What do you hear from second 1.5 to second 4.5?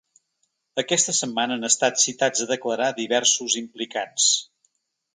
han estat citats a declarar diversos implicats.